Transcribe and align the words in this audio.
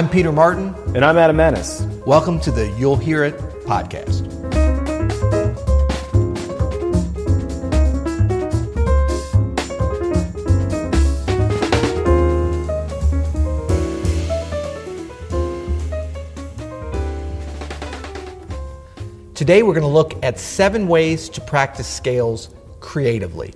I'm 0.00 0.08
Peter 0.08 0.32
Martin. 0.32 0.74
And 0.94 1.04
I'm 1.04 1.18
Adam 1.18 1.36
Maness. 1.36 1.84
Welcome 2.06 2.40
to 2.40 2.50
the 2.50 2.70
You'll 2.78 2.96
Hear 2.96 3.22
It 3.22 3.36
podcast. 3.66 4.24
Today, 19.34 19.62
we're 19.62 19.74
going 19.74 19.82
to 19.82 19.86
look 19.86 20.14
at 20.24 20.38
seven 20.38 20.88
ways 20.88 21.28
to 21.28 21.42
practice 21.42 21.86
scales 21.86 22.48
creatively. 22.80 23.52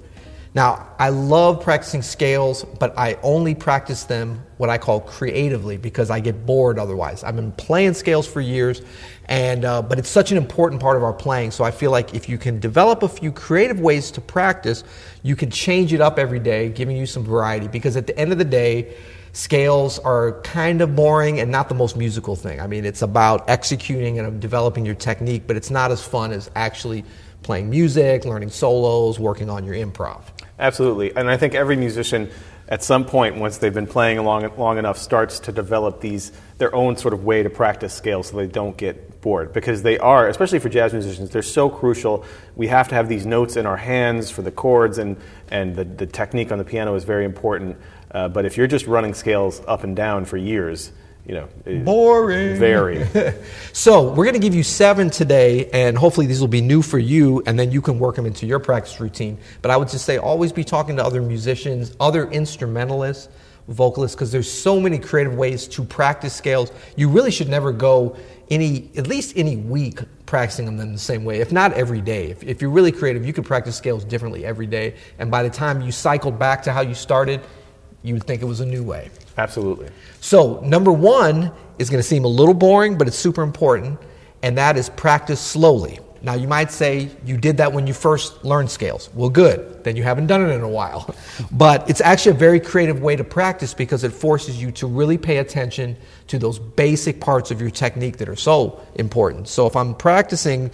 Now, 0.54 0.86
I 1.00 1.08
love 1.08 1.60
practicing 1.60 2.00
scales, 2.00 2.62
but 2.78 2.96
I 2.96 3.18
only 3.24 3.56
practice 3.56 4.04
them 4.04 4.40
what 4.56 4.70
I 4.70 4.78
call 4.78 5.00
creatively 5.00 5.76
because 5.76 6.10
I 6.10 6.20
get 6.20 6.46
bored 6.46 6.78
otherwise. 6.78 7.24
I've 7.24 7.34
been 7.34 7.50
playing 7.50 7.95
scales 7.95 8.24
for 8.24 8.40
years, 8.40 8.80
and 9.24 9.64
uh, 9.64 9.82
but 9.82 9.98
it's 9.98 10.09
such 10.09 10.30
an 10.30 10.36
important 10.38 10.80
part 10.80 10.96
of 10.96 11.02
our 11.02 11.12
playing. 11.12 11.50
So 11.50 11.64
I 11.64 11.72
feel 11.72 11.90
like 11.90 12.14
if 12.14 12.28
you 12.28 12.38
can 12.38 12.60
develop 12.60 13.02
a 13.02 13.09
few 13.09 13.32
creative 13.32 13.80
ways 13.80 14.12
to 14.12 14.20
practice, 14.20 14.84
you 15.24 15.34
can 15.34 15.50
change 15.50 15.92
it 15.92 16.00
up 16.00 16.20
every 16.20 16.38
day, 16.38 16.68
giving 16.68 16.96
you 16.96 17.06
some 17.06 17.24
variety. 17.24 17.66
Because 17.66 17.96
at 17.96 18.06
the 18.06 18.16
end 18.16 18.30
of 18.30 18.38
the 18.38 18.45
day, 18.45 18.95
scales 19.32 19.98
are 19.98 20.40
kind 20.42 20.82
of 20.82 20.95
boring 20.95 21.40
and 21.40 21.50
not 21.50 21.68
the 21.68 21.74
most 21.74 21.96
musical 21.96 22.36
thing. 22.36 22.60
I 22.60 22.68
mean, 22.68 22.84
it's 22.84 23.02
about 23.02 23.50
executing 23.50 24.20
and 24.20 24.40
developing 24.40 24.86
your 24.86 24.95
technique, 24.95 25.48
but 25.48 25.56
it's 25.56 25.70
not 25.70 25.90
as 25.90 26.00
fun 26.00 26.30
as 26.30 26.48
actually 26.54 27.04
playing 27.42 27.68
music, 27.68 28.24
learning 28.24 28.51
solos, 28.51 29.18
working 29.18 29.51
on 29.51 29.64
your 29.64 29.74
improv. 29.74 30.23
Absolutely. 30.59 31.15
And 31.16 31.29
I 31.29 31.37
think 31.37 31.55
every 31.55 31.77
musician 31.77 32.30
at 32.66 32.83
some 32.83 33.05
point, 33.05 33.37
once 33.37 33.59
they've 33.59 33.74
been 33.74 33.87
playing 33.87 34.24
long, 34.24 34.51
long 34.57 34.79
enough, 34.79 34.97
starts 34.97 35.38
to 35.41 35.52
develop 35.52 36.01
these 36.01 36.33
their 36.57 36.74
own 36.74 36.97
sort 36.97 37.13
of 37.13 37.24
way 37.24 37.43
to 37.43 37.51
practice 37.51 37.93
scales 37.93 38.29
so 38.29 38.37
they 38.37 38.47
don't 38.47 38.77
get 38.77 39.21
bored. 39.21 39.52
Because 39.52 39.82
they 39.82 39.99
are, 39.99 40.29
especially 40.29 40.60
for 40.60 40.71
jazz 40.71 40.93
musicians, 40.93 41.30
they're 41.30 41.43
so 41.43 41.69
crucial. 41.69 42.25
We 42.57 42.69
have 42.69 42.88
to 42.88 42.95
have 42.95 43.09
these 43.09 43.27
notes 43.27 43.57
in 43.57 43.66
our 43.66 43.77
hands 43.77 44.30
for 44.30 44.41
the 44.41 44.51
chords, 44.51 44.97
and, 44.97 45.16
and 45.51 45.77
the, 45.77 45.85
the 45.85 46.07
technique 46.07 46.52
on 46.52 46.59
the 46.59 46.65
piano 46.65 46.95
is 46.95 47.05
very 47.05 47.25
important. 47.27 47.77
Uh, 48.10 48.29
but 48.29 48.47
if 48.47 48.57
you're 48.57 48.66
just 48.66 48.87
running 48.87 49.13
scales 49.13 49.60
up 49.66 49.85
and 49.85 49.95
down 49.95 50.25
for 50.25 50.37
years, 50.38 50.93
you 51.26 51.34
know, 51.34 51.48
boring. 51.84 52.58
Very. 52.58 53.06
so 53.72 54.12
we're 54.12 54.24
going 54.24 54.34
to 54.34 54.40
give 54.40 54.54
you 54.54 54.62
seven 54.62 55.08
today, 55.08 55.70
and 55.70 55.96
hopefully 55.96 56.26
these 56.26 56.40
will 56.40 56.48
be 56.48 56.60
new 56.60 56.82
for 56.82 56.98
you, 56.98 57.42
and 57.46 57.58
then 57.58 57.70
you 57.70 57.80
can 57.80 57.98
work 57.98 58.16
them 58.16 58.26
into 58.26 58.46
your 58.46 58.58
practice 58.58 59.00
routine. 59.00 59.38
But 59.62 59.70
I 59.70 59.76
would 59.76 59.88
just 59.88 60.04
say 60.04 60.18
always 60.18 60.52
be 60.52 60.64
talking 60.64 60.96
to 60.96 61.04
other 61.04 61.22
musicians, 61.22 61.96
other 61.98 62.30
instrumentalists, 62.30 63.28
vocalists, 63.68 64.14
because 64.14 64.30
there's 64.32 64.50
so 64.50 64.78
many 64.78 64.98
creative 64.98 65.34
ways 65.34 65.66
to 65.69 65.82
practice 65.82 66.34
scales. 66.34 66.70
You 66.97 67.08
really 67.08 67.30
should 67.30 67.48
never 67.48 67.72
go 67.72 68.16
any, 68.50 68.91
at 68.94 69.06
least 69.06 69.34
any 69.36 69.56
week 69.56 70.00
practicing 70.26 70.66
them 70.66 70.78
in 70.80 70.92
the 70.92 70.98
same 70.98 71.25
way, 71.25 71.41
if 71.41 71.52
not 71.52 71.72
every 71.72 72.02
day. 72.02 72.30
If, 72.30 72.42
if 72.42 72.60
you're 72.60 72.70
really 72.70 72.92
creative, 72.92 73.25
you 73.25 73.32
could 73.32 73.47
practice 73.47 73.76
scales 73.76 74.04
differently 74.04 74.44
every 74.44 74.66
day, 74.66 74.97
and 75.19 75.30
by 75.30 75.42
the 75.42 75.48
time 75.48 75.80
you 75.80 75.91
cycled 75.91 76.38
back 76.38 76.62
to 76.64 76.72
how 76.72 76.82
you 76.82 76.94
started, 76.94 77.41
you 78.05 78.15
would 78.15 78.25
think 78.25 78.43
it 78.43 78.44
was 78.44 78.60
a 78.60 78.66
new 78.66 78.84
way. 78.84 79.10
Absolutely. 79.38 79.88
So, 80.21 80.60
number 80.60 80.93
one 80.93 81.50
is 81.78 81.91
going 81.91 81.99
to 81.99 82.06
seem 82.06 82.25
a 82.25 82.28
little 82.28 82.55
boring, 82.55 82.97
but 82.97 83.09
it's 83.09 83.16
super 83.16 83.43
important, 83.43 83.99
and 84.43 84.56
that 84.59 84.77
is 84.77 84.91
practice 84.91 85.41
slowly. 85.41 85.99
Now, 86.22 86.34
you 86.34 86.47
might 86.47 86.71
say 86.71 87.10
you 87.25 87.37
did 87.37 87.56
that 87.56 87.72
when 87.72 87.87
you 87.87 87.93
first 87.93 88.44
learned 88.44 88.71
scales. 88.71 89.10
Well, 89.12 89.28
good. 89.28 89.84
Then 89.84 89.97
you 89.97 90.03
haven't 90.03 90.27
done 90.27 90.43
it 90.43 90.55
in 90.55 90.62
a 90.62 90.69
while. 90.69 91.14
But 91.50 91.88
it's 91.91 92.00
actually 92.00 92.32
a 92.37 92.38
very 92.38 92.60
creative 92.60 93.03
way 93.03 93.16
to 93.16 93.25
practice 93.25 93.75
because 93.75 94.04
it 94.04 94.12
forces 94.12 94.60
you 94.60 94.70
to 94.72 94.87
really 94.87 95.19
pay 95.19 95.38
attention 95.38 95.97
to 96.28 96.38
those 96.38 96.59
basic 96.59 97.20
parts 97.20 97.50
of 97.50 97.60
your 97.60 97.70
technique 97.70 98.16
that 98.19 98.28
are 98.28 98.37
so 98.37 98.81
important. 98.94 99.48
So, 99.48 99.66
if 99.66 99.76
I'm 99.76 99.94
practicing 99.94 100.70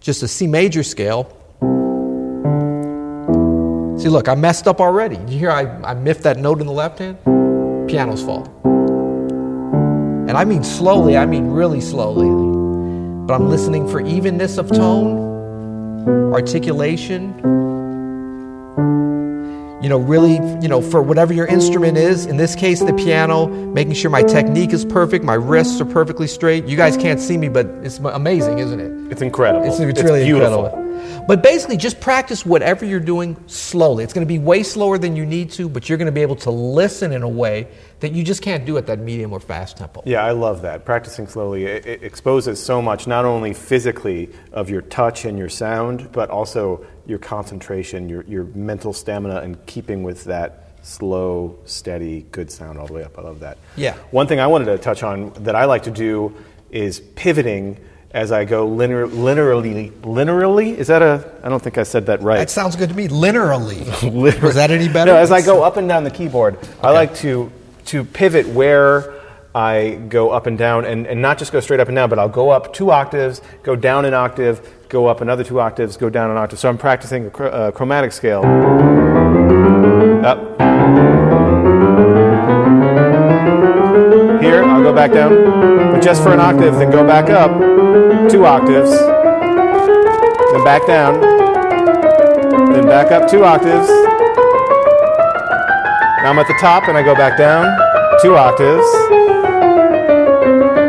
just 0.00 0.22
a 0.22 0.28
C 0.28 0.46
major 0.46 0.82
scale, 0.82 1.36
see, 4.00 4.08
look, 4.08 4.28
I 4.28 4.34
messed 4.34 4.66
up 4.66 4.80
already. 4.80 5.16
You 5.32 5.38
hear 5.38 5.50
I, 5.50 5.62
I 5.82 5.94
miffed 5.94 6.22
that 6.22 6.38
note 6.38 6.60
in 6.60 6.66
the 6.66 6.72
left 6.72 6.98
hand? 6.98 7.18
piano's 7.90 8.22
fault. 8.22 8.48
And 8.64 10.38
I 10.38 10.44
mean 10.44 10.62
slowly, 10.62 11.16
I 11.16 11.26
mean 11.26 11.48
really 11.48 11.80
slowly. 11.80 12.28
But 13.26 13.34
I'm 13.34 13.48
listening 13.48 13.88
for 13.88 14.00
evenness 14.00 14.58
of 14.58 14.68
tone, 14.68 16.32
articulation. 16.32 17.34
You 19.82 19.88
know, 19.88 19.98
really, 19.98 20.34
you 20.62 20.68
know, 20.68 20.82
for 20.82 21.02
whatever 21.02 21.32
your 21.32 21.46
instrument 21.46 21.96
is, 21.96 22.26
in 22.26 22.36
this 22.36 22.54
case, 22.54 22.80
the 22.80 22.92
piano, 22.92 23.46
making 23.46 23.94
sure 23.94 24.10
my 24.10 24.22
technique 24.22 24.74
is 24.74 24.84
perfect, 24.84 25.24
my 25.24 25.34
wrists 25.34 25.80
are 25.80 25.86
perfectly 25.86 26.26
straight. 26.26 26.66
You 26.66 26.76
guys 26.76 26.98
can't 26.98 27.18
see 27.18 27.38
me, 27.38 27.48
but 27.48 27.66
it's 27.82 27.98
amazing, 27.98 28.58
isn't 28.58 28.78
it? 28.78 29.12
It's 29.12 29.22
incredible. 29.22 29.66
It's, 29.66 29.80
it's, 29.80 29.98
it's 29.98 30.02
really 30.02 30.24
beautiful. 30.24 30.66
incredible. 30.66 30.90
But 31.26 31.42
basically, 31.42 31.76
just 31.76 32.00
practice 32.00 32.44
whatever 32.44 32.84
you're 32.84 33.00
doing 33.00 33.36
slowly. 33.46 34.04
It's 34.04 34.12
going 34.12 34.26
to 34.26 34.28
be 34.28 34.38
way 34.38 34.62
slower 34.62 34.98
than 34.98 35.16
you 35.16 35.24
need 35.24 35.50
to, 35.52 35.68
but 35.68 35.88
you're 35.88 35.98
going 35.98 36.06
to 36.06 36.12
be 36.12 36.22
able 36.22 36.36
to 36.36 36.50
listen 36.50 37.12
in 37.12 37.22
a 37.22 37.28
way 37.28 37.68
that 38.00 38.12
you 38.12 38.24
just 38.24 38.42
can't 38.42 38.64
do 38.64 38.76
at 38.78 38.86
that 38.86 38.98
medium 38.98 39.32
or 39.32 39.40
fast 39.40 39.76
tempo. 39.76 40.02
Yeah, 40.04 40.24
I 40.24 40.32
love 40.32 40.62
that. 40.62 40.84
Practicing 40.84 41.26
slowly 41.26 41.64
it, 41.64 41.86
it 41.86 42.02
exposes 42.02 42.62
so 42.62 42.82
much, 42.82 43.06
not 43.06 43.24
only 43.24 43.54
physically 43.54 44.30
of 44.52 44.70
your 44.70 44.82
touch 44.82 45.24
and 45.24 45.38
your 45.38 45.48
sound, 45.48 46.10
but 46.12 46.30
also 46.30 46.84
your 47.10 47.18
concentration, 47.18 48.08
your, 48.08 48.22
your 48.22 48.44
mental 48.44 48.92
stamina, 48.92 49.40
and 49.40 49.64
keeping 49.66 50.02
with 50.02 50.24
that 50.24 50.70
slow, 50.82 51.58
steady, 51.66 52.24
good 52.30 52.50
sound 52.50 52.78
all 52.78 52.86
the 52.86 52.92
way 52.92 53.04
up. 53.04 53.18
I 53.18 53.22
love 53.22 53.40
that. 53.40 53.58
Yeah. 53.76 53.94
One 54.12 54.26
thing 54.26 54.40
I 54.40 54.46
wanted 54.46 54.66
to 54.66 54.78
touch 54.78 55.02
on 55.02 55.32
that 55.42 55.54
I 55.54 55.66
like 55.66 55.82
to 55.82 55.90
do 55.90 56.34
is 56.70 57.00
pivoting 57.00 57.78
as 58.12 58.32
I 58.32 58.44
go 58.44 58.66
linear, 58.66 59.06
linearly. 59.06 59.90
Linearly? 60.00 60.76
Is 60.76 60.86
that 60.86 61.02
a? 61.02 61.32
I 61.44 61.48
don't 61.48 61.62
think 61.62 61.78
I 61.78 61.82
said 61.82 62.06
that 62.06 62.22
right. 62.22 62.38
That 62.38 62.50
sounds 62.50 62.74
good 62.74 62.88
to 62.88 62.94
me. 62.94 63.08
Linearly. 63.08 64.42
Was 64.42 64.54
that 64.54 64.70
any 64.70 64.88
better? 64.88 65.12
No, 65.12 65.18
as 65.18 65.30
I 65.30 65.42
go 65.42 65.62
up 65.62 65.76
and 65.76 65.88
down 65.88 66.02
the 66.02 66.10
keyboard, 66.10 66.56
okay. 66.56 66.68
I 66.82 66.90
like 66.90 67.14
to 67.16 67.52
to 67.86 68.04
pivot 68.04 68.48
where 68.48 69.20
I 69.54 70.00
go 70.08 70.30
up 70.30 70.46
and 70.46 70.56
down, 70.58 70.84
and, 70.84 71.06
and 71.06 71.22
not 71.22 71.38
just 71.38 71.52
go 71.52 71.60
straight 71.60 71.80
up 71.80 71.88
and 71.88 71.94
down, 71.94 72.08
but 72.08 72.18
I'll 72.18 72.28
go 72.28 72.50
up 72.50 72.72
two 72.72 72.90
octaves, 72.90 73.42
go 73.62 73.74
down 73.76 74.04
an 74.04 74.14
octave, 74.14 74.60
go 74.90 75.06
up 75.06 75.20
another 75.20 75.44
two 75.44 75.60
octaves, 75.60 75.96
go 75.96 76.10
down 76.10 76.30
an 76.30 76.36
octave. 76.36 76.58
So 76.58 76.68
I'm 76.68 76.76
practicing 76.76 77.26
a, 77.26 77.42
a 77.42 77.46
uh, 77.46 77.70
chromatic 77.70 78.12
scale. 78.12 78.42
Up. 80.26 80.38
Here, 84.42 84.64
I'll 84.64 84.82
go 84.82 84.92
back 84.92 85.12
down, 85.12 85.92
but 85.92 86.02
just 86.02 86.22
for 86.22 86.32
an 86.32 86.40
octave, 86.40 86.74
then 86.74 86.90
go 86.90 87.06
back 87.06 87.30
up 87.30 87.52
two 88.28 88.44
octaves, 88.44 88.90
then 88.90 90.64
back 90.64 90.84
down, 90.86 91.20
then 92.72 92.84
back 92.86 93.12
up 93.12 93.30
two 93.30 93.44
octaves. 93.44 93.88
Now 96.18 96.30
I'm 96.30 96.38
at 96.38 96.48
the 96.48 96.58
top 96.60 96.88
and 96.88 96.98
I 96.98 97.02
go 97.02 97.14
back 97.14 97.38
down 97.38 97.64
two 98.20 98.34
octaves, 98.36 98.84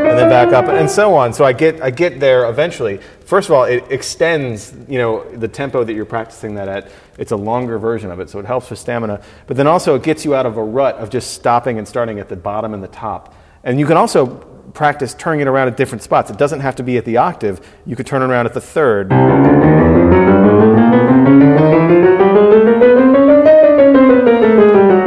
and 0.09 0.18
then 0.18 0.28
back 0.28 0.53
up, 0.53 0.66
and 0.66 0.89
so 0.89 1.13
on. 1.13 1.33
So 1.33 1.45
I 1.45 1.53
get 1.53 1.81
I 1.81 1.91
get 1.91 2.19
there 2.19 2.50
eventually. 2.50 3.00
First 3.31 3.47
of 3.47 3.56
all, 3.56 3.64
it 3.64 3.86
extends 3.90 4.74
you 4.90 4.97
know 4.97 5.24
the 5.31 5.47
tempo 5.47 5.86
that 5.86 5.94
you're 5.94 6.03
practicing 6.03 6.56
that 6.56 6.68
at. 6.68 6.92
It's 7.18 7.31
a 7.31 7.38
longer 7.38 7.80
version 7.80 8.12
of 8.12 8.19
it, 8.19 8.30
so 8.30 8.40
it 8.40 8.46
helps 8.46 8.69
with 8.69 8.78
stamina. 8.78 9.24
But 9.47 9.56
then 9.56 9.68
also 9.68 9.96
it 9.96 10.03
gets 10.03 10.25
you 10.25 10.36
out 10.36 10.46
of 10.46 10.58
a 10.58 10.62
rut 10.62 10.97
of 10.97 11.09
just 11.09 11.34
stopping 11.34 11.78
and 11.78 11.88
starting 11.88 12.19
at 12.19 12.28
the 12.28 12.36
bottom 12.36 12.74
and 12.74 12.84
the 12.84 12.90
top. 12.90 13.34
And 13.64 13.80
you 13.80 13.86
can 13.86 13.96
also 13.96 14.36
practice 14.74 15.14
turning 15.14 15.40
it 15.40 15.47
around 15.47 15.69
at 15.69 15.78
different 15.78 16.03
spots. 16.03 16.30
It 16.30 16.38
doesn't 16.38 16.60
have 16.60 16.75
to 16.75 16.83
be 16.83 16.98
at 16.98 17.06
the 17.06 17.16
octave. 17.16 17.66
You 17.86 17.95
could 17.95 18.06
turn 18.06 18.22
it 18.22 18.25
around 18.25 18.48
at 18.48 18.54
the 18.54 18.60
third. 18.60 19.12
You 19.12 19.18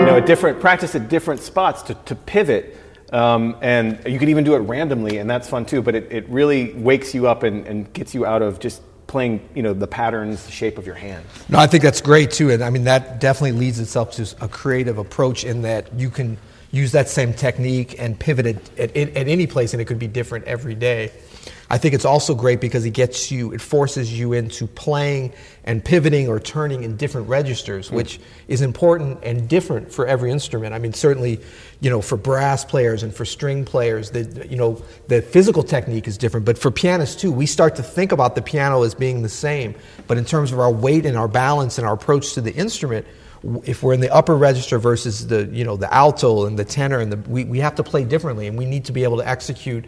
know, 0.06 0.16
at 0.16 0.24
different 0.24 0.60
practice 0.60 0.94
at 0.94 1.10
different 1.10 1.42
spots 1.42 1.82
to, 1.82 1.94
to 2.06 2.14
pivot. 2.14 2.78
Um, 3.12 3.56
and 3.60 4.00
you 4.06 4.18
can 4.18 4.28
even 4.28 4.44
do 4.44 4.54
it 4.54 4.60
randomly, 4.60 5.18
and 5.18 5.28
that's 5.28 5.48
fun 5.48 5.66
too. 5.66 5.82
But 5.82 5.94
it, 5.94 6.10
it 6.10 6.28
really 6.28 6.72
wakes 6.72 7.14
you 7.14 7.28
up 7.28 7.42
and, 7.42 7.66
and 7.66 7.92
gets 7.92 8.14
you 8.14 8.26
out 8.26 8.42
of 8.42 8.58
just 8.58 8.82
playing, 9.06 9.48
you 9.54 9.62
know, 9.62 9.72
the 9.72 9.86
patterns, 9.86 10.44
the 10.44 10.52
shape 10.52 10.78
of 10.78 10.86
your 10.86 10.96
hand. 10.96 11.24
No, 11.48 11.58
I 11.58 11.66
think 11.66 11.82
that's 11.82 12.00
great 12.00 12.30
too, 12.30 12.50
and 12.50 12.64
I 12.64 12.70
mean 12.70 12.84
that 12.84 13.20
definitely 13.20 13.58
leads 13.58 13.78
itself 13.78 14.12
to 14.12 14.34
a 14.40 14.48
creative 14.48 14.98
approach 14.98 15.44
in 15.44 15.62
that 15.62 15.92
you 15.98 16.10
can 16.10 16.36
use 16.74 16.92
that 16.92 17.08
same 17.08 17.32
technique 17.32 17.98
and 17.98 18.18
pivot 18.18 18.46
it 18.46 18.70
at, 18.78 18.96
at, 18.96 19.16
at, 19.16 19.28
any 19.28 19.46
place, 19.46 19.72
and 19.72 19.80
it 19.80 19.84
could 19.84 19.98
be 19.98 20.08
different 20.08 20.44
every 20.46 20.74
day. 20.74 21.12
I 21.70 21.78
think 21.78 21.94
it's 21.94 22.04
also 22.04 22.34
great 22.34 22.60
because 22.60 22.84
it 22.84 22.90
gets 22.90 23.30
you, 23.30 23.52
it 23.52 23.60
forces 23.60 24.16
you 24.16 24.32
into 24.32 24.66
playing 24.66 25.32
and 25.64 25.82
pivoting 25.82 26.28
or 26.28 26.38
turning 26.38 26.84
in 26.84 26.96
different 26.96 27.28
registers, 27.28 27.88
mm. 27.88 27.94
which 27.94 28.20
is 28.48 28.60
important 28.60 29.20
and 29.22 29.48
different 29.48 29.90
for 29.90 30.06
every 30.06 30.30
instrument. 30.30 30.74
I 30.74 30.78
mean, 30.78 30.92
certainly, 30.92 31.40
you 31.80 31.90
know, 31.90 32.02
for 32.02 32.16
brass 32.16 32.64
players 32.64 33.02
and 33.02 33.14
for 33.14 33.24
string 33.24 33.64
players, 33.64 34.10
the 34.10 34.46
you 34.48 34.56
know 34.56 34.82
the 35.08 35.22
physical 35.22 35.62
technique 35.62 36.06
is 36.06 36.18
different. 36.18 36.44
But 36.44 36.58
for 36.58 36.70
pianists 36.70 37.20
too, 37.20 37.32
we 37.32 37.46
start 37.46 37.76
to 37.76 37.82
think 37.82 38.12
about 38.12 38.34
the 38.34 38.42
piano 38.42 38.82
as 38.82 38.94
being 38.94 39.22
the 39.22 39.28
same. 39.28 39.74
But 40.06 40.18
in 40.18 40.24
terms 40.24 40.52
of 40.52 40.60
our 40.60 40.70
weight 40.70 41.06
and 41.06 41.16
our 41.16 41.28
balance 41.28 41.78
and 41.78 41.86
our 41.86 41.94
approach 41.94 42.34
to 42.34 42.40
the 42.40 42.54
instrument, 42.54 43.06
if 43.64 43.82
we're 43.82 43.92
in 43.92 44.00
the 44.00 44.12
upper 44.12 44.36
register 44.36 44.78
versus 44.78 45.26
the 45.26 45.46
you 45.46 45.64
know 45.64 45.76
the 45.76 45.92
alto 45.92 46.46
and 46.46 46.58
the 46.58 46.64
tenor 46.64 47.00
and 47.00 47.12
the 47.12 47.30
we, 47.30 47.44
we 47.44 47.58
have 47.58 47.74
to 47.74 47.82
play 47.82 48.04
differently 48.04 48.46
and 48.46 48.56
we 48.56 48.64
need 48.64 48.84
to 48.86 48.92
be 48.92 49.04
able 49.04 49.18
to 49.18 49.28
execute 49.28 49.84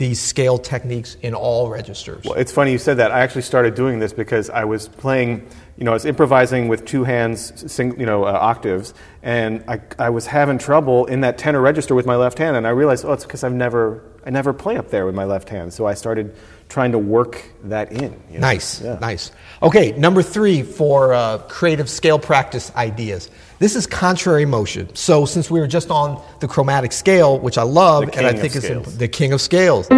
these 0.00 0.18
scale 0.18 0.56
techniques 0.56 1.16
in 1.20 1.34
all 1.34 1.68
registers. 1.68 2.24
Well, 2.24 2.38
it's 2.38 2.50
funny 2.50 2.72
you 2.72 2.78
said 2.78 2.96
that. 2.96 3.12
I 3.12 3.20
actually 3.20 3.42
started 3.42 3.74
doing 3.74 3.98
this 3.98 4.14
because 4.14 4.48
I 4.48 4.64
was 4.64 4.88
playing, 4.88 5.46
you 5.76 5.84
know, 5.84 5.90
I 5.90 5.94
was 5.94 6.06
improvising 6.06 6.68
with 6.68 6.86
two 6.86 7.04
hands, 7.04 7.70
sing, 7.70 8.00
you 8.00 8.06
know, 8.06 8.24
uh, 8.24 8.30
octaves, 8.30 8.94
and 9.22 9.62
I, 9.68 9.82
I 9.98 10.08
was 10.08 10.26
having 10.26 10.56
trouble 10.56 11.04
in 11.04 11.20
that 11.20 11.36
tenor 11.36 11.60
register 11.60 11.94
with 11.94 12.06
my 12.06 12.16
left 12.16 12.38
hand, 12.38 12.56
and 12.56 12.66
I 12.66 12.70
realized, 12.70 13.04
oh, 13.04 13.12
it's 13.12 13.24
because 13.24 13.44
I've 13.44 13.52
never, 13.52 14.02
I 14.24 14.30
never 14.30 14.52
play 14.52 14.76
up 14.76 14.90
there 14.90 15.06
with 15.06 15.14
my 15.14 15.24
left 15.24 15.48
hand. 15.48 15.72
So 15.72 15.86
I 15.86 15.94
started 15.94 16.34
trying 16.68 16.92
to 16.92 16.98
work 16.98 17.42
that 17.64 17.90
in. 17.90 18.12
You 18.28 18.34
know? 18.34 18.40
Nice, 18.40 18.80
yeah. 18.82 18.98
nice. 19.00 19.32
Okay, 19.62 19.92
number 19.92 20.22
three 20.22 20.62
for 20.62 21.14
uh, 21.14 21.38
creative 21.48 21.88
scale 21.88 22.18
practice 22.18 22.70
ideas. 22.76 23.30
This 23.58 23.74
is 23.76 23.86
contrary 23.86 24.44
motion. 24.44 24.94
So 24.94 25.24
since 25.24 25.50
we 25.50 25.58
were 25.58 25.66
just 25.66 25.90
on 25.90 26.22
the 26.40 26.48
chromatic 26.48 26.92
scale, 26.92 27.38
which 27.38 27.56
I 27.56 27.62
love, 27.62 28.10
and 28.12 28.26
I 28.26 28.32
think 28.34 28.54
is 28.56 28.98
the 28.98 29.08
king 29.08 29.32
of 29.32 29.40
scales. 29.40 29.88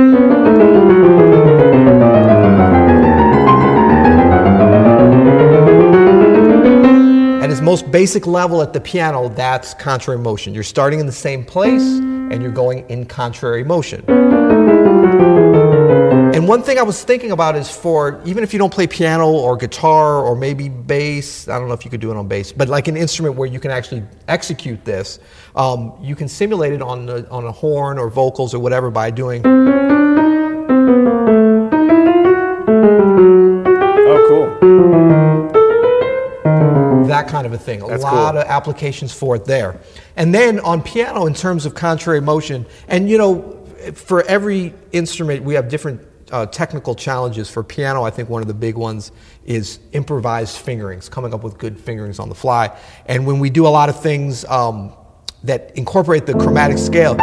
At 7.43 7.51
its 7.51 7.61
most 7.61 7.91
basic 7.91 8.27
level 8.27 8.63
at 8.63 8.73
the 8.73 8.81
piano, 8.81 9.29
that's 9.31 9.75
contrary 9.75 10.21
motion. 10.21 10.55
You're 10.55 10.63
starting 10.63 11.01
in 11.01 11.07
the 11.07 11.13
same 11.13 11.45
place 11.45 12.01
and 12.33 12.43
you're 12.43 12.51
going 12.51 12.89
in 12.89 13.05
contrary 13.07 13.63
motion. 13.63 14.05
And 16.35 16.49
one 16.49 16.63
thing 16.63 16.79
I 16.79 16.83
was 16.83 17.05
thinking 17.05 17.31
about 17.31 17.57
is 17.57 17.71
for 17.71 18.21
even 18.25 18.43
if 18.43 18.53
you 18.53 18.59
don't 18.59 18.73
play 18.73 18.87
piano 18.87 19.29
or 19.31 19.57
guitar 19.57 20.17
or 20.25 20.35
maybe 20.35 20.69
bass, 20.69 21.47
I 21.47 21.59
don't 21.59 21.69
know 21.69 21.75
if 21.75 21.85
you 21.85 21.91
could 21.91 22.01
do 22.01 22.11
it 22.11 22.17
on 22.17 22.27
bass, 22.27 22.53
but 22.53 22.69
like 22.69 22.89
an 22.89 22.97
instrument 22.97 23.37
where 23.37 23.49
you 23.49 23.61
can 23.61 23.71
actually 23.71 24.03
execute 24.29 24.85
this, 24.85 25.21
um, 25.55 25.93
you 26.01 26.17
can 26.17 26.29
simulate 26.29 26.73
it 26.73 26.83
on 26.83 27.09
on 27.27 27.45
a 27.45 27.53
horn 27.53 27.99
or 27.99 28.09
vocals 28.09 28.55
or 28.55 28.61
whatever 28.61 28.91
by 28.91 29.11
doing. 29.11 29.43
Kind 37.33 37.47
of 37.47 37.53
a 37.55 37.59
thing. 37.59 37.81
A 37.83 37.89
That's 37.89 38.03
lot 38.03 38.33
cool. 38.33 38.43
of 38.43 38.47
applications 38.47 39.13
for 39.13 39.35
it 39.37 39.47
there. 39.47 39.81
And 40.17 40.35
then 40.35 40.61
on 40.61 40.83
piano, 40.83 41.27
in 41.27 41.35
terms 41.35 41.65
of 41.67 41.75
contrary 41.75 42.21
motion, 42.21 42.67
and 42.89 43.09
you 43.09 43.19
know, 43.19 43.59
for 43.95 44.23
every 44.25 44.75
instrument, 44.93 45.43
we 45.43 45.55
have 45.55 45.69
different 45.69 46.01
uh, 46.31 46.47
technical 46.47 46.95
challenges 46.95 47.51
for 47.51 47.63
piano, 47.63 48.03
I 48.03 48.11
think 48.11 48.29
one 48.29 48.43
of 48.43 48.49
the 48.49 48.55
big 48.55 48.77
ones 48.77 49.13
is 49.45 49.81
improvised 49.93 50.57
fingerings, 50.59 51.09
coming 51.09 51.35
up 51.35 51.43
with 51.43 51.59
good 51.59 51.79
fingerings 51.79 52.19
on 52.19 52.29
the 52.29 52.35
fly. 52.35 52.71
And 53.07 53.27
when 53.27 53.39
we 53.39 53.51
do 53.51 53.67
a 53.67 53.69
lot 53.69 53.89
of 53.89 54.01
things 54.01 54.45
um, 54.47 54.93
that 55.45 55.73
incorporate 55.77 56.27
the 56.27 56.35
chromatic 56.35 56.79
scale, 56.79 57.17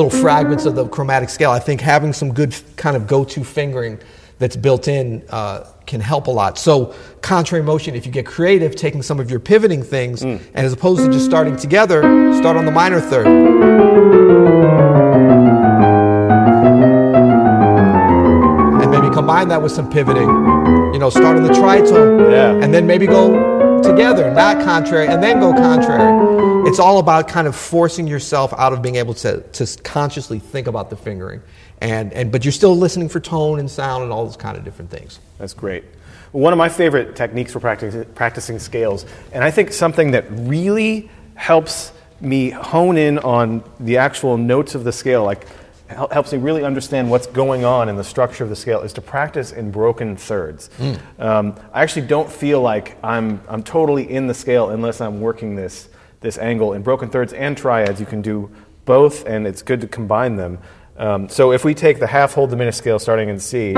little 0.00 0.20
fragments 0.20 0.64
of 0.64 0.74
the 0.74 0.88
chromatic 0.88 1.28
scale, 1.28 1.50
I 1.50 1.58
think 1.58 1.80
having 1.80 2.12
some 2.12 2.32
good 2.32 2.54
kind 2.76 2.96
of 2.96 3.06
go 3.06 3.24
to 3.24 3.44
fingering 3.44 3.98
that's 4.38 4.56
built 4.56 4.88
in 4.88 5.22
uh, 5.28 5.66
can 5.84 6.00
help 6.00 6.26
a 6.26 6.30
lot. 6.30 6.58
So, 6.58 6.94
contrary 7.20 7.62
motion, 7.62 7.94
if 7.94 8.06
you 8.06 8.12
get 8.12 8.24
creative, 8.24 8.74
taking 8.74 9.02
some 9.02 9.20
of 9.20 9.30
your 9.30 9.40
pivoting 9.40 9.82
things, 9.82 10.22
mm. 10.22 10.40
and 10.54 10.66
as 10.66 10.72
opposed 10.72 11.04
to 11.04 11.12
just 11.12 11.26
starting 11.26 11.56
together, 11.56 12.00
start 12.34 12.56
on 12.56 12.64
the 12.64 12.70
minor 12.70 13.00
third. 13.00 13.26
And 18.80 18.90
maybe 18.90 19.10
combine 19.14 19.48
that 19.48 19.60
with 19.60 19.72
some 19.72 19.90
pivoting. 19.90 20.30
You 20.94 20.98
know, 20.98 21.10
start 21.10 21.36
on 21.36 21.42
the 21.42 21.52
tritone, 21.52 22.30
yeah. 22.30 22.64
and 22.64 22.72
then 22.72 22.86
maybe 22.86 23.06
go 23.06 23.69
together, 23.82 24.30
not 24.32 24.64
contrary, 24.64 25.08
and 25.08 25.22
then 25.22 25.40
go 25.40 25.52
contrary. 25.52 26.68
It's 26.68 26.78
all 26.78 26.98
about 26.98 27.28
kind 27.28 27.46
of 27.46 27.56
forcing 27.56 28.06
yourself 28.06 28.52
out 28.54 28.72
of 28.72 28.82
being 28.82 28.96
able 28.96 29.14
to, 29.14 29.40
to 29.40 29.82
consciously 29.82 30.38
think 30.38 30.66
about 30.66 30.90
the 30.90 30.96
fingering 30.96 31.42
and, 31.80 32.12
and 32.12 32.30
but 32.30 32.44
you're 32.44 32.52
still 32.52 32.76
listening 32.76 33.08
for 33.08 33.20
tone 33.20 33.58
and 33.58 33.70
sound 33.70 34.04
and 34.04 34.12
all 34.12 34.24
those 34.24 34.36
kind 34.36 34.56
of 34.56 34.64
different 34.64 34.90
things. 34.90 35.18
That's 35.38 35.54
great. 35.54 35.84
One 36.32 36.52
of 36.52 36.58
my 36.58 36.68
favorite 36.68 37.16
techniques 37.16 37.52
for 37.52 37.60
practicing, 37.60 38.04
practicing 38.14 38.58
scales, 38.58 39.04
and 39.32 39.42
I 39.42 39.50
think 39.50 39.72
something 39.72 40.12
that 40.12 40.26
really 40.30 41.10
helps 41.34 41.92
me 42.20 42.50
hone 42.50 42.98
in 42.98 43.18
on 43.18 43.64
the 43.80 43.96
actual 43.96 44.36
notes 44.36 44.74
of 44.74 44.84
the 44.84 44.92
scale, 44.92 45.24
like 45.24 45.46
helps 45.90 46.32
me 46.32 46.38
really 46.38 46.64
understand 46.64 47.10
what's 47.10 47.26
going 47.26 47.64
on 47.64 47.88
in 47.88 47.96
the 47.96 48.04
structure 48.04 48.44
of 48.44 48.50
the 48.50 48.56
scale, 48.56 48.82
is 48.82 48.92
to 48.94 49.00
practice 49.00 49.52
in 49.52 49.70
broken 49.70 50.16
thirds. 50.16 50.70
Mm. 50.78 50.98
Um, 51.18 51.54
I 51.72 51.82
actually 51.82 52.06
don't 52.06 52.30
feel 52.30 52.60
like 52.60 52.96
I'm, 53.02 53.40
I'm 53.48 53.62
totally 53.62 54.10
in 54.10 54.26
the 54.26 54.34
scale 54.34 54.70
unless 54.70 55.00
I'm 55.00 55.20
working 55.20 55.56
this, 55.56 55.88
this 56.20 56.38
angle 56.38 56.74
in 56.74 56.82
broken 56.82 57.10
thirds 57.10 57.32
and 57.32 57.56
triads. 57.56 57.98
You 58.00 58.06
can 58.06 58.22
do 58.22 58.50
both, 58.84 59.26
and 59.26 59.46
it's 59.46 59.62
good 59.62 59.80
to 59.80 59.86
combine 59.86 60.36
them. 60.36 60.58
Um, 60.96 61.28
so 61.28 61.52
if 61.52 61.64
we 61.64 61.74
take 61.74 61.98
the 61.98 62.06
half 62.06 62.34
whole 62.34 62.46
diminished 62.46 62.78
scale 62.78 62.98
starting 62.98 63.28
in 63.28 63.40
C, 63.40 63.74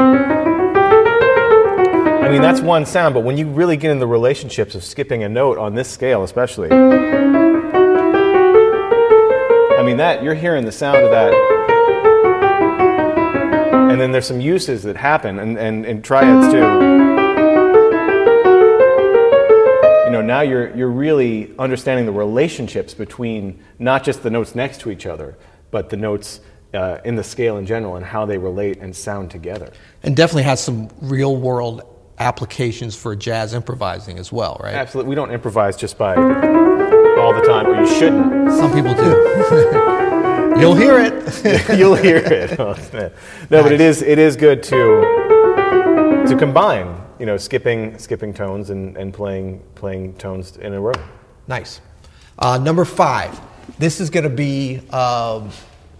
I 2.23 2.29
mean, 2.29 2.43
that's 2.43 2.61
one 2.61 2.87
sound, 2.87 3.15
but 3.15 3.25
when 3.25 3.37
you 3.37 3.47
really 3.49 3.77
get 3.77 3.91
in 3.91 3.99
the 3.99 4.07
relationships 4.07 4.75
of 4.75 4.85
skipping 4.85 5.23
a 5.23 5.29
note 5.29 5.59
on 5.59 5.75
this 5.75 5.89
scale, 5.91 6.23
especially, 6.23 6.71
I 9.83 9.83
mean, 9.85 9.97
that 9.99 10.23
you're 10.23 10.35
hearing 10.35 10.65
the 10.65 10.73
sound 10.73 10.99
of 10.99 11.11
that. 11.11 11.33
And 13.93 14.01
then 14.01 14.11
there's 14.11 14.27
some 14.27 14.41
uses 14.41 14.85
that 14.85 14.97
happen, 14.97 15.39
and, 15.39 15.59
and, 15.59 15.85
and 15.85 16.03
triads 16.03 16.51
too. 16.51 16.59
You 20.07 20.11
know, 20.11 20.23
now 20.23 20.41
you're, 20.41 20.75
you're 20.75 20.91
really 20.91 21.55
understanding 21.59 22.07
the 22.07 22.13
relationships 22.13 22.95
between 22.95 23.63
not 23.79 24.03
just 24.03 24.23
the 24.23 24.31
notes 24.31 24.55
next 24.55 24.81
to 24.81 24.91
each 24.91 25.05
other, 25.05 25.37
but 25.71 25.91
the 25.91 25.99
notes 25.99 26.41
uh, 26.73 26.99
in 27.05 27.17
the 27.17 27.23
scale 27.23 27.59
in 27.59 27.67
general 27.67 27.97
and 27.97 28.05
how 28.05 28.25
they 28.25 28.39
relate 28.39 28.79
and 28.79 28.97
sound 28.97 29.31
together. 29.31 29.71
And 30.03 30.17
definitely 30.17 30.45
has 30.45 30.63
some 30.63 30.89
real 31.03 31.37
world 31.37 31.83
applications 32.19 32.97
for 32.97 33.15
jazz 33.15 33.53
improvising 33.53 34.19
as 34.19 34.33
well, 34.33 34.59
right? 34.63 34.75
Absolutely. 34.75 35.11
We 35.11 35.17
don't 35.17 35.33
improvise 35.33 35.77
just 35.77 35.99
by 35.99 36.17
all 36.17 37.35
the 37.35 37.43
time, 37.47 37.67
or 37.67 37.81
you 37.81 37.87
shouldn't. 37.99 38.53
Some 38.53 38.73
people 38.73 38.95
do. 38.95 39.99
You'll 40.63 40.77
hear 40.77 40.99
it. 41.01 41.69
You'll 41.79 41.97
hear 41.97 42.19
it. 42.19 42.53
Oh, 42.61 42.75
no, 42.93 43.01
nice. 43.01 43.13
but 43.51 43.73
it 43.73 43.81
is 43.81 44.01
it 44.03 44.19
is 44.19 44.37
good 44.37 44.63
to 44.65 46.25
to 46.29 46.37
combine, 46.39 47.01
you 47.19 47.27
know, 47.27 47.37
skipping 47.37 47.99
skipping 47.99 48.33
tones 48.33 48.71
and, 48.71 48.97
and 48.97 49.13
playing 49.13 49.61
playing 49.75 50.15
tones 50.15 50.57
in 50.59 50.73
a 50.75 50.81
row. 50.81 50.93
Nice. 51.49 51.81
Uh, 52.39 52.59
number 52.59 52.85
five. 52.85 53.41
This 53.79 54.01
is 54.01 54.11
going 54.11 54.25
to 54.25 54.31
be. 54.31 54.81
Um, 54.91 55.51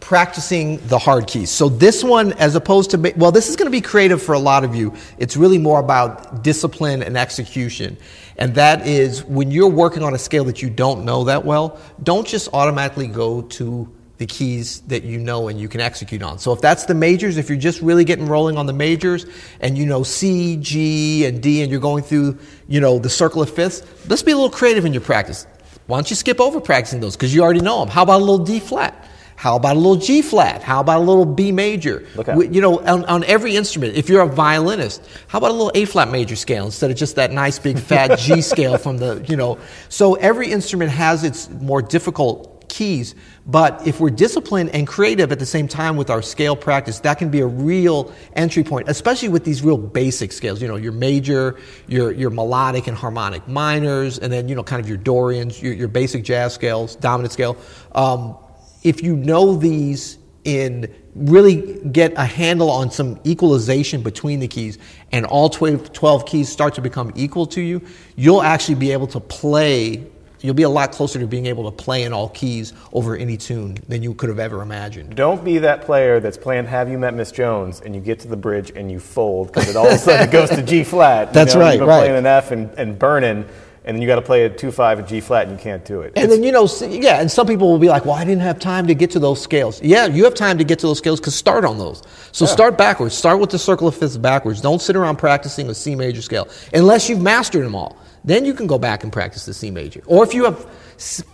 practicing 0.01 0.85
the 0.89 0.99
hard 0.99 1.29
keys. 1.29 1.49
So 1.49 1.69
this 1.69 2.03
one, 2.03 2.33
as 2.33 2.57
opposed 2.57 2.91
to, 2.91 3.15
well, 3.17 3.31
this 3.31 3.49
is 3.49 3.55
going 3.55 3.67
to 3.67 3.71
be 3.71 3.81
creative 3.81 4.21
for 4.21 4.33
a 4.35 4.39
lot 4.39 4.65
of 4.65 4.75
you. 4.75 4.93
It's 5.17 5.37
really 5.37 5.59
more 5.59 5.79
about 5.79 6.43
discipline 6.43 7.05
and 7.05 7.17
execution. 7.17 7.97
And 8.37 8.53
that 8.57 8.85
is 8.85 9.23
when 9.25 9.53
you're 9.53 9.71
working 9.71 10.03
on 10.03 10.13
a 10.13 10.19
scale 10.19 10.43
that 10.47 10.61
you 10.61 10.69
don't 10.71 11.05
know 11.05 11.23
that 11.25 11.45
well, 11.45 11.79
don't 12.03 12.27
just 12.27 12.49
automatically 12.53 13.07
go 13.07 13.43
to 13.43 13.89
the 14.23 14.27
keys 14.27 14.83
that 14.83 15.03
you 15.03 15.19
know 15.19 15.49
and 15.49 15.61
you 15.61 15.69
can 15.69 15.81
execute 15.81 16.23
on. 16.23 16.39
So 16.39 16.53
if 16.53 16.61
that's 16.61 16.85
the 16.85 16.95
majors, 16.95 17.39
if 17.39 17.49
you're 17.49 17.59
just 17.59 17.83
really 17.83 18.05
getting 18.05 18.27
rolling 18.27 18.57
on 18.57 18.67
the 18.67 18.73
majors 18.73 19.27
and 19.61 19.77
you 19.77 19.85
know 19.85 20.05
C, 20.05 20.57
G, 20.59 21.27
and 21.27 21.43
D 21.43 21.61
and 21.63 21.73
you're 21.73 21.81
going 21.81 22.05
through, 22.05 22.39
you 22.69 22.81
know, 22.81 23.01
the 23.01 23.11
circle 23.11 23.43
of 23.43 23.51
fifths, 23.51 23.83
let's 24.09 24.23
be 24.23 24.31
a 24.31 24.37
little 24.37 24.49
creative 24.51 24.85
in 24.85 24.93
your 24.93 25.03
practice. 25.03 25.45
Why 25.89 25.97
don't 25.97 26.09
you 26.09 26.15
skip 26.15 26.41
over 26.41 26.61
practicing 26.61 27.01
those 27.01 27.17
because 27.17 27.35
you 27.35 27.43
already 27.43 27.61
know 27.61 27.81
them? 27.81 27.89
How 27.89 28.05
about 28.05 28.21
a 28.21 28.25
little 28.25 28.45
D 28.45 28.61
flat? 28.61 29.09
How 29.35 29.57
about 29.57 29.75
a 29.75 29.79
little 29.81 29.97
G 29.97 30.23
flat? 30.23 30.63
How 30.63 30.79
about 30.79 31.01
a 31.01 31.05
little 31.05 31.25
B 31.25 31.51
major? 31.51 32.07
Okay. 32.17 32.49
You 32.49 32.61
know, 32.61 32.79
on, 32.79 33.05
on, 33.07 33.25
every 33.25 33.57
instrument, 33.57 33.97
if 33.97 34.09
you're 34.09 34.21
a 34.21 34.29
violinist, 34.29 35.05
how 35.27 35.39
about 35.39 35.51
a 35.51 35.55
little 35.55 35.73
A 35.75 35.85
flat 35.85 36.13
major 36.13 36.37
scale 36.37 36.65
instead 36.65 36.93
of 36.93 36.97
just 36.97 37.17
that 37.17 37.33
nice 37.33 37.59
big 37.59 37.77
fat 37.81 38.21
G 38.21 38.41
scale 38.41 38.79
from 38.79 38.99
the, 38.99 39.25
you 39.29 39.35
know. 39.35 39.59
So 39.89 40.15
every 40.15 40.53
instrument 40.53 40.93
has 40.93 41.25
its 41.25 41.51
more 41.51 41.83
difficult 41.83 42.52
keys, 42.73 43.15
but 43.47 43.87
if 43.87 44.01
we're 44.01 44.11
disciplined 44.11 44.71
and 44.71 44.87
creative 44.87 45.31
at 45.31 45.39
the 45.39 45.47
same 45.47 45.69
time 45.69 45.97
with 45.97 46.09
our 46.09 46.23
scale 46.23 46.57
practice, 46.57 47.01
that 47.01 47.19
can 47.19 47.29
be 47.29 47.41
a 47.41 47.47
real 47.47 48.13
entry 48.33 48.65
point, 48.65 48.89
especially 48.89 49.29
with 49.29 49.45
these 49.45 49.63
real 49.63 49.77
basic 49.77 50.33
scales. 50.33 50.63
You 50.63 50.69
know, 50.69 50.77
your 50.77 50.93
major, 50.93 51.61
your, 51.87 52.13
your 52.13 52.31
melodic 52.31 52.87
and 52.87 52.97
harmonic 52.97 53.47
minors, 53.47 54.19
and 54.19 54.33
then, 54.33 54.49
you 54.49 54.55
know, 54.55 54.65
kind 54.65 54.81
of 54.81 54.89
your 54.89 54.97
Dorians, 54.97 55.63
your, 55.63 55.75
your 55.75 55.89
basic 55.89 56.25
jazz 56.25 56.55
scales, 56.55 56.97
dominant 56.97 57.33
scale. 57.33 57.59
Um, 57.95 58.37
if 58.83 59.03
you 59.03 59.17
know 59.17 59.55
these 59.55 60.19
in 60.45 60.93
really 61.15 61.79
get 61.91 62.15
a 62.17 62.25
handle 62.25 62.71
on 62.71 62.91
some 62.91 63.21
equalization 63.27 64.03
between 64.03 64.41
the 64.41 64.49
keys 64.49 64.79
and 65.13 65.27
all 65.27 65.51
12, 65.51 65.93
12 65.93 66.27
keys 66.27 66.49
start 66.49 66.75
to 66.75 66.81
become 66.81 67.13
equal 67.15 67.45
to 67.45 67.61
you, 67.61 67.83
you'll 68.17 68.43
actually 68.43 68.77
be 68.77 68.93
able 68.93 69.07
to 69.07 69.21
play 69.21 70.03
you'll 70.43 70.55
be 70.55 70.65
a 70.65 70.69
lot 70.69 70.93
closer 70.93 71.19
to 71.19 71.27
being 71.27 71.47
able 71.47 71.65
to 71.71 71.71
play 71.71 72.03
in 72.03 72.13
all 72.13 72.29
keys 72.29 72.73
over 72.93 73.17
any 73.17 73.37
tune 73.37 73.79
than 73.89 74.03
you 74.03 74.15
could 74.15 74.29
have 74.29 74.39
ever 74.39 74.63
imagined. 74.63 75.17
Don't 75.17 75.45
be 75.45 75.59
that 75.59 75.83
player 75.83 76.21
that's 76.21 76.37
playing 76.37 76.67
Have 76.67 76.91
You 76.91 76.99
Met 76.99 77.15
Miss 77.15 77.33
Jones 77.33 77.81
and 77.81 77.95
you 77.95 78.01
get 78.01 78.21
to 78.21 78.29
the 78.29 78.37
bridge 78.37 78.73
and 78.75 78.91
you 78.91 79.01
fold 79.01 79.49
because 79.49 79.69
it 79.69 79.77
all 79.77 79.87
of 79.87 79.95
a 79.95 79.99
sudden 79.99 80.31
goes 80.31 80.51
to 80.51 80.63
G 80.63 80.85
flat. 80.85 81.33
That's 81.33 81.55
you 81.55 81.61
know, 81.61 81.65
right, 81.65 81.73
You've 81.73 81.81
been 81.81 81.89
right. 81.89 82.01
playing 82.01 82.17
an 82.17 82.27
F 82.27 82.51
and, 82.51 82.71
and 82.79 82.99
burning, 82.99 83.47
and 83.85 83.97
then 83.97 84.01
you 84.01 84.07
got 84.07 84.17
to 84.17 84.23
play 84.23 84.45
a 84.45 84.51
2 84.51 84.71
5 84.71 85.01
and 85.01 85.09
G 85.09 85.21
flat 85.21 85.49
and 85.49 85.59
you 85.59 85.63
can't 85.63 85.85
do 85.85 86.03
it. 86.03 86.13
And 86.17 86.31
then, 86.31 86.43
you 86.43 86.53
know, 86.53 86.69
yeah, 86.83 87.21
and 87.21 87.31
some 87.31 87.47
people 87.47 87.71
will 87.71 87.79
be 87.79 87.89
like, 87.89 88.05
well, 88.05 88.15
I 88.15 88.25
didn't 88.25 88.43
have 88.43 88.59
time 88.59 88.87
to 88.87 88.95
get 88.95 89.11
to 89.13 89.19
those 89.19 89.41
scales. 89.41 89.83
Yeah, 89.83 90.07
you 90.07 90.25
have 90.25 90.35
time 90.35 90.59
to 90.59 90.65
get 90.65 90.79
to 90.81 90.87
those 90.87 90.99
scales 90.99 91.21
because 91.21 91.35
start 91.35 91.65
on 91.65 91.79
those. 91.79 92.03
So 92.33 92.47
start 92.47 92.79
backwards. 92.79 93.15
Start 93.15 93.41
with 93.41 93.51
the 93.51 93.59
circle 93.59 93.89
of 93.89 93.97
fifths 93.97 94.17
backwards. 94.17 94.61
Don't 94.61 94.81
sit 94.81 94.95
around 94.95 95.17
practicing 95.17 95.69
a 95.69 95.75
C 95.75 95.95
major 95.95 96.23
scale 96.23 96.49
unless 96.73 97.09
you've 97.09 97.21
mastered 97.21 97.65
them 97.65 97.75
all. 97.75 97.97
Then 98.25 98.45
you 98.45 98.55
can 98.55 98.67
go 98.67 98.79
back 98.79 99.03
and 99.03 99.13
practice 99.13 99.47
the 99.47 99.55
C 99.55 99.71
major. 99.71 100.03
Or 100.07 100.23
if 100.23 100.33
you 100.35 100.45
have 100.45 100.65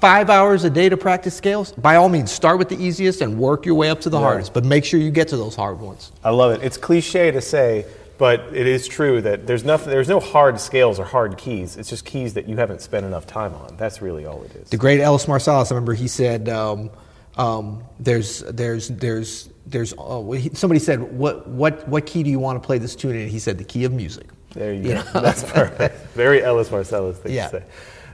five 0.00 0.30
hours 0.30 0.64
a 0.64 0.70
day 0.70 0.88
to 0.88 0.96
practice 0.96 1.34
scales, 1.34 1.72
by 1.72 1.96
all 1.96 2.08
means, 2.08 2.32
start 2.32 2.58
with 2.58 2.68
the 2.70 2.82
easiest 2.82 3.20
and 3.20 3.38
work 3.38 3.66
your 3.66 3.74
way 3.74 3.90
up 3.90 4.00
to 4.02 4.10
the 4.10 4.18
hardest. 4.18 4.54
But 4.54 4.64
make 4.64 4.84
sure 4.84 4.98
you 4.98 5.10
get 5.10 5.28
to 5.28 5.36
those 5.36 5.54
hard 5.54 5.80
ones. 5.80 6.12
I 6.24 6.30
love 6.30 6.52
it. 6.52 6.62
It's 6.62 6.78
cliche 6.78 7.30
to 7.30 7.40
say, 7.42 7.84
but 8.16 8.40
it 8.52 8.66
is 8.66 8.88
true 8.88 9.20
that 9.20 9.46
there's 9.46 9.64
nothing. 9.64 9.90
There's 9.90 10.08
no 10.08 10.20
hard 10.20 10.58
scales 10.60 10.98
or 10.98 11.04
hard 11.04 11.36
keys. 11.36 11.76
It's 11.76 11.90
just 11.90 12.04
keys 12.04 12.34
that 12.34 12.48
you 12.48 12.56
haven't 12.56 12.80
spent 12.80 13.04
enough 13.04 13.26
time 13.26 13.54
on. 13.54 13.76
That's 13.76 14.00
really 14.00 14.24
all 14.24 14.42
it 14.44 14.54
is. 14.56 14.70
The 14.70 14.78
great 14.78 15.00
Ellis 15.00 15.26
Marsalis, 15.26 15.70
I 15.70 15.74
remember 15.74 15.92
he 15.92 16.08
said, 16.08 16.48
um, 16.48 16.90
um, 17.36 17.84
"There's, 18.00 18.40
there's, 18.40 18.88
there's, 18.88 19.50
there's." 19.66 19.92
Oh, 19.98 20.32
he, 20.32 20.50
somebody 20.54 20.80
said, 20.80 21.02
"What, 21.02 21.46
what, 21.48 21.86
what 21.86 22.06
key 22.06 22.22
do 22.22 22.30
you 22.30 22.38
want 22.38 22.60
to 22.60 22.66
play 22.66 22.78
this 22.78 22.96
tune 22.96 23.14
in?" 23.14 23.28
He 23.28 23.38
said, 23.38 23.58
"The 23.58 23.64
key 23.64 23.84
of 23.84 23.92
music." 23.92 24.26
There 24.54 24.72
you 24.72 24.82
You 24.82 24.94
go. 24.94 25.02
know? 25.14 25.20
That's 25.20 25.42
perfect. 25.44 26.06
Very 26.14 26.42
Ellis 26.42 26.68
Marsalis 26.70 27.16
thing 27.16 27.32
Yeah. 27.34 27.48
to 27.48 27.60
say. 27.60 27.64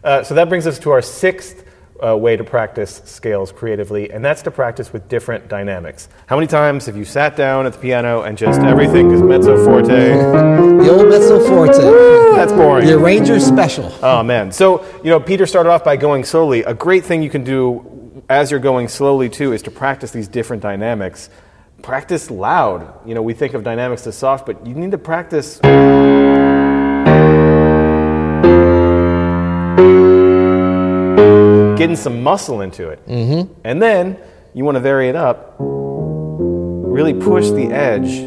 Uh, 0.03 0.23
so 0.23 0.35
that 0.35 0.49
brings 0.49 0.67
us 0.67 0.79
to 0.81 0.91
our 0.91 1.01
sixth 1.03 1.65
uh, 2.05 2.15
way 2.17 2.37
to 2.37 2.43
practice 2.45 3.01
scales 3.05 3.53
creatively, 3.53 4.11
and 4.11 4.23
that's 4.25 4.43
to 4.43 4.51
practice 4.51 4.93
with 4.93 5.09
different 5.09 5.49
dynamics. 5.49 6.09
How 6.27 6.37
many 6.37 6.49
times 6.49 6.87
have 6.87 6.97
you 6.97 7.05
sat 7.05 7.37
down 7.37 7.67
at 7.67 7.73
the 7.73 7.79
piano 7.79 8.23
and 8.23 8.37
just 8.37 8.61
everything 8.61 9.13
is 9.13 9.23
mezzo 9.23 9.65
forte? 9.65 9.89
The 9.89 10.91
old 10.91 11.09
mezzo 11.09 11.39
forte, 11.49 12.37
That's 12.37 12.53
boring. 12.53 12.87
the 12.87 12.95
arranger 12.99 13.39
special. 13.41 13.93
Oh 14.03 14.23
man. 14.25 14.51
So, 14.53 14.85
you 15.05 15.11
know, 15.11 15.21
Peter 15.21 15.47
started 15.47 15.71
off 15.71 15.85
by 15.85 15.97
going 15.97 16.25
slowly. 16.25 16.65
A 16.65 16.75
great 16.75 17.05
thing 17.05 17.23
you 17.23 17.31
can 17.31 17.45
do 17.45 18.23
as 18.29 18.51
you're 18.51 18.61
going 18.61 18.89
slowly 18.89 19.29
too 19.31 19.53
is 19.53 19.63
to 19.63 19.71
practice 19.71 20.11
these 20.11 20.29
different 20.29 20.63
dynamics. 20.63 21.31
Practice 21.85 22.31
loud. 22.31 23.07
You 23.07 23.15
know, 23.15 23.21
we 23.21 23.35
think 23.35 23.53
of 23.53 23.63
dynamics 23.63 24.07
as 24.07 24.17
soft, 24.17 24.47
but 24.47 24.67
you 24.67 24.75
need 24.75 24.93
to 24.93 24.97
practice 24.97 25.59
getting 31.77 31.97
some 31.97 32.23
muscle 32.23 32.63
into 32.63 32.89
it. 32.89 33.07
Mm-hmm. 33.07 33.53
And 33.65 33.83
then 33.83 34.17
you 34.55 34.65
want 34.65 34.77
to 34.77 34.81
vary 34.81 35.11
it 35.11 35.15
up. 35.15 35.57
Really 35.59 37.13
push 37.13 37.51
the 37.51 37.67
edge 37.67 38.23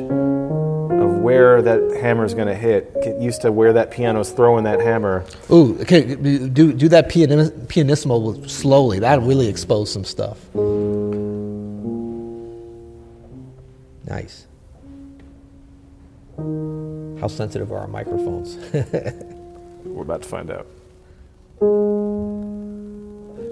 of 1.02 1.18
where 1.22 1.64
that 1.64 1.98
hammer 2.00 2.26
is 2.26 2.36
going 2.36 2.50
to 2.50 2.56
hit. 2.56 2.94
Get 3.02 3.20
used 3.20 3.42
to 3.42 3.52
where 3.52 3.74
that 3.74 3.90
piano's 3.90 4.30
throwing 4.30 4.66
that 4.66 4.82
hammer. 4.82 5.26
Ooh, 5.50 5.76
okay, 5.82 6.14
do 6.14 6.74
do 6.74 6.90
that 6.90 7.10
pianis- 7.10 7.68
pianissimo 7.68 8.40
slowly. 8.46 9.00
That'll 9.00 9.26
really 9.26 9.48
expose 9.48 9.92
some 9.92 10.04
stuff. 10.04 10.38
Nice. 14.08 14.48
How 16.38 17.28
sensitive 17.28 17.72
are 17.72 17.80
our 17.80 17.88
microphones? 17.88 18.56
We're 19.84 20.04
about 20.04 20.22
to 20.22 20.30
find 20.30 20.50
out. 20.50 20.68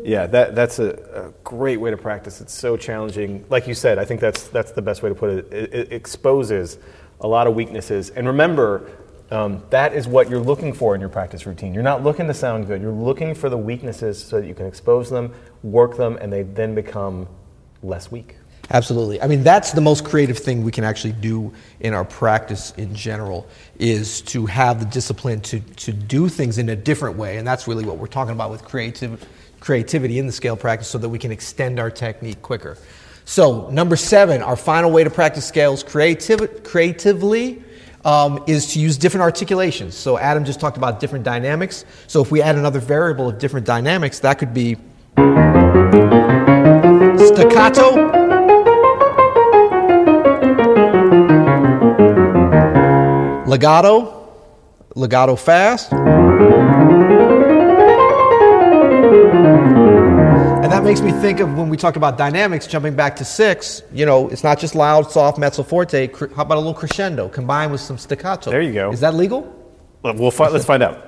Yeah, 0.05 0.27
that, 0.27 0.53
that's 0.53 0.79
a, 0.79 0.91
a 0.91 1.33
great 1.43 1.77
way 1.77 1.89
to 1.89 1.97
practice. 1.97 2.39
It's 2.39 2.53
so 2.53 2.77
challenging. 2.77 3.43
Like 3.49 3.67
you 3.67 3.73
said, 3.73 3.97
I 3.97 4.05
think 4.05 4.21
that's, 4.21 4.47
that's 4.47 4.71
the 4.71 4.81
best 4.81 5.01
way 5.01 5.09
to 5.09 5.15
put 5.15 5.31
it. 5.31 5.51
It, 5.51 5.73
it 5.73 5.91
exposes 5.91 6.77
a 7.21 7.27
lot 7.27 7.47
of 7.47 7.55
weaknesses. 7.55 8.11
And 8.11 8.27
remember, 8.27 8.91
um, 9.31 9.63
that 9.71 9.93
is 9.93 10.07
what 10.07 10.29
you're 10.29 10.39
looking 10.39 10.73
for 10.73 10.93
in 10.93 11.01
your 11.01 11.09
practice 11.09 11.47
routine. 11.47 11.73
You're 11.73 11.83
not 11.83 12.03
looking 12.03 12.27
to 12.27 12.33
sound 12.33 12.67
good. 12.67 12.81
You're 12.81 12.91
looking 12.91 13.33
for 13.33 13.49
the 13.49 13.57
weaknesses 13.57 14.23
so 14.23 14.39
that 14.39 14.47
you 14.47 14.53
can 14.53 14.67
expose 14.67 15.09
them, 15.09 15.33
work 15.63 15.97
them, 15.97 16.17
and 16.21 16.31
they 16.31 16.43
then 16.43 16.75
become 16.75 17.27
less 17.81 18.11
weak. 18.11 18.35
Absolutely. 18.71 19.21
I 19.21 19.27
mean, 19.27 19.43
that's 19.43 19.71
the 19.71 19.81
most 19.81 20.05
creative 20.05 20.39
thing 20.39 20.63
we 20.63 20.71
can 20.71 20.83
actually 20.83 21.13
do 21.13 21.53
in 21.79 21.93
our 21.93 22.05
practice 22.05 22.73
in 22.77 22.95
general 22.95 23.47
is 23.77 24.21
to 24.21 24.47
have 24.47 24.79
the 24.79 24.85
discipline 24.85 25.41
to, 25.41 25.59
to 25.59 25.93
do 25.93 26.27
things 26.29 26.57
in 26.57 26.69
a 26.69 26.75
different 26.75 27.17
way. 27.17 27.37
And 27.37 27.47
that's 27.47 27.67
really 27.67 27.85
what 27.85 27.97
we're 27.97 28.07
talking 28.07 28.33
about 28.33 28.49
with 28.49 28.63
creative, 28.63 29.23
creativity 29.59 30.17
in 30.17 30.25
the 30.25 30.31
scale 30.31 30.55
practice 30.55 30.87
so 30.87 30.97
that 30.97 31.09
we 31.09 31.19
can 31.19 31.31
extend 31.31 31.79
our 31.79 31.91
technique 31.91 32.41
quicker. 32.41 32.77
So, 33.25 33.69
number 33.71 33.95
seven, 33.95 34.43
our 34.43 34.55
final 34.55 34.91
way 34.91 35.03
to 35.03 35.09
practice 35.09 35.45
scales 35.45 35.83
creativ- 35.83 36.63
creatively 36.63 37.63
um, 38.03 38.43
is 38.45 38.73
to 38.73 38.79
use 38.79 38.97
different 38.97 39.23
articulations. 39.23 39.95
So, 39.95 40.19
Adam 40.19 40.45
just 40.45 40.59
talked 40.59 40.77
about 40.77 40.99
different 40.99 41.25
dynamics. 41.25 41.85
So, 42.05 42.21
if 42.21 42.31
we 42.31 42.43
add 42.43 42.55
another 42.55 42.79
variable 42.79 43.29
of 43.29 43.39
different 43.39 43.65
dynamics, 43.65 44.19
that 44.19 44.37
could 44.37 44.53
be 44.53 44.77
staccato. 47.17 48.14
Legato, 53.55 54.27
legato 54.95 55.37
fast. 55.37 55.93
And 55.93 56.03
that 60.73 60.83
makes 60.83 60.99
me 60.99 61.13
think 61.13 61.39
of 61.39 61.57
when 61.57 61.69
we 61.69 61.77
talk 61.77 61.95
about 61.95 62.17
dynamics, 62.17 62.67
jumping 62.67 62.97
back 62.97 63.15
to 63.15 63.23
six, 63.23 63.81
you 63.93 64.05
know, 64.05 64.27
it's 64.27 64.43
not 64.43 64.59
just 64.59 64.75
loud, 64.75 65.09
soft, 65.09 65.37
mezzo 65.37 65.63
forte. 65.63 66.09
How 66.35 66.41
about 66.41 66.57
a 66.57 66.59
little 66.59 66.73
crescendo 66.73 67.29
combined 67.29 67.71
with 67.71 67.79
some 67.79 67.97
staccato? 67.97 68.51
There 68.51 68.61
you 68.61 68.73
go. 68.73 68.91
Is 68.91 68.99
that 68.99 69.13
legal? 69.13 69.49
We'll 70.03 70.31
fi- 70.31 70.49
let's 70.49 70.65
find 70.65 70.83
out. 70.83 71.01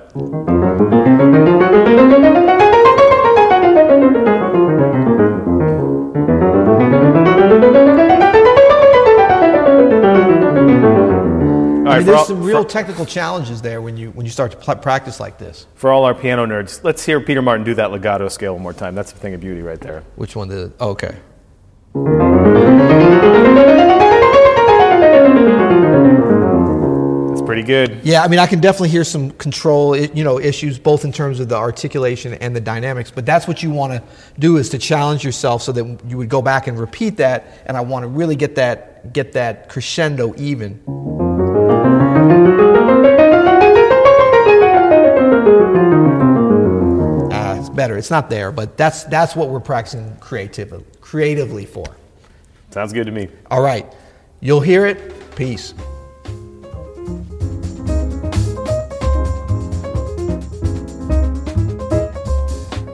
There's 12.08 12.18
all, 12.20 12.24
some 12.24 12.42
real 12.42 12.62
for- 12.62 12.68
technical 12.68 13.06
challenges 13.06 13.62
there 13.62 13.80
when 13.82 13.96
you, 13.96 14.10
when 14.10 14.24
you 14.26 14.32
start 14.32 14.50
to 14.52 14.56
pl- 14.56 14.76
practice 14.76 15.20
like 15.20 15.38
this. 15.38 15.66
for 15.74 15.90
all 15.92 16.04
our 16.04 16.14
piano 16.14 16.46
nerds, 16.46 16.82
let's 16.82 17.04
hear 17.04 17.20
Peter 17.20 17.42
Martin 17.42 17.64
do 17.64 17.74
that 17.74 17.92
legato 17.92 18.28
scale 18.28 18.54
one 18.54 18.62
more 18.62 18.72
time. 18.72 18.94
That's 18.94 19.12
a 19.12 19.16
thing 19.16 19.34
of 19.34 19.40
beauty 19.40 19.62
right 19.62 19.80
there. 19.80 20.02
Which 20.16 20.34
one 20.34 20.48
did? 20.48 20.72
Oh, 20.80 20.90
okay. 20.90 21.16
That's 27.28 27.42
pretty 27.42 27.62
good. 27.62 28.00
Yeah, 28.02 28.22
I 28.22 28.28
mean, 28.28 28.38
I 28.38 28.46
can 28.46 28.60
definitely 28.60 28.88
hear 28.88 29.04
some 29.04 29.30
control, 29.32 29.96
you 29.96 30.24
know, 30.24 30.40
issues 30.40 30.78
both 30.78 31.04
in 31.04 31.12
terms 31.12 31.40
of 31.40 31.48
the 31.48 31.56
articulation 31.56 32.34
and 32.34 32.56
the 32.56 32.60
dynamics. 32.60 33.10
But 33.10 33.26
that's 33.26 33.46
what 33.46 33.62
you 33.62 33.70
want 33.70 33.92
to 33.92 34.02
do 34.38 34.56
is 34.56 34.70
to 34.70 34.78
challenge 34.78 35.24
yourself 35.24 35.62
so 35.62 35.72
that 35.72 36.00
you 36.08 36.16
would 36.16 36.28
go 36.28 36.40
back 36.42 36.66
and 36.66 36.78
repeat 36.78 37.18
that. 37.18 37.62
And 37.66 37.76
I 37.76 37.80
want 37.82 38.04
to 38.04 38.08
really 38.08 38.36
get 38.36 38.54
that 38.56 39.12
get 39.12 39.32
that 39.32 39.68
crescendo 39.68 40.34
even. 40.36 41.27
Better. 47.78 47.96
It's 47.96 48.10
not 48.10 48.28
there, 48.28 48.52
but 48.52 48.76
that's 48.76 49.04
that's 49.04 49.34
what 49.34 49.48
we're 49.48 49.60
practicing 49.60 50.16
creatively 50.16 50.84
creatively 51.00 51.64
for. 51.64 51.86
Sounds 52.70 52.92
good 52.92 53.06
to 53.06 53.12
me. 53.12 53.28
All 53.50 53.62
right, 53.62 53.86
you'll 54.40 54.60
hear 54.60 54.84
it. 54.84 54.98
Peace. 55.36 55.72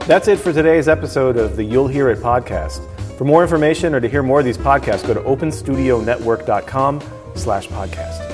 That's 0.07 0.27
it 0.27 0.37
for 0.39 0.53
today's 0.53 0.87
episode 0.87 1.35
of 1.35 1.55
the 1.55 1.63
You'll 1.63 1.87
Hear 1.87 2.09
It 2.09 2.19
podcast. 2.19 2.79
For 3.17 3.25
more 3.25 3.41
information 3.41 3.95
or 3.95 3.99
to 3.99 4.07
hear 4.07 4.21
more 4.21 4.37
of 4.37 4.45
these 4.45 4.57
podcasts, 4.57 5.05
go 5.07 5.15
to 5.15 5.21
openstudionetwork.com 5.21 7.01
slash 7.33 7.67
podcast. 7.69 8.24